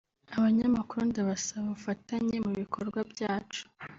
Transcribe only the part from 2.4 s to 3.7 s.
mu bikorwa byacu